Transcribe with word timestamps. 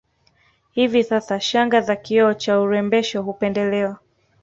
Hivi 0.71 1.03
sasa 1.03 1.39
shanga 1.39 1.81
za 1.81 1.95
kioo 1.95 2.33
cha 2.33 2.59
urembesho 2.59 3.21
hupendelewa 3.21 3.99